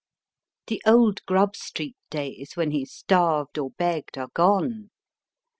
[0.65, 4.89] The old Grub Street days when he starved or begged are gone.